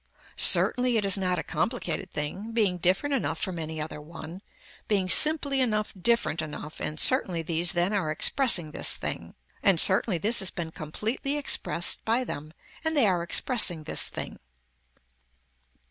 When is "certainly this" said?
9.79-10.39